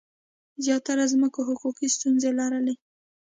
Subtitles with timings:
[0.63, 2.73] زیاتره ځمکو حقوقي ستونزي لرلي.